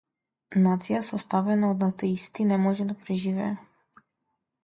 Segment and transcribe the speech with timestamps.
[0.61, 3.53] Нација составена од атеисти не може да преживее.